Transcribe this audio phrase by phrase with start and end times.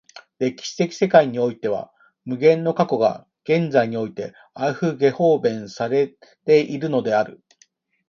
[0.39, 1.91] 歴史的世界においては
[2.25, 7.43] 無限の過去が現在においてアウフゲホーベンされているのである。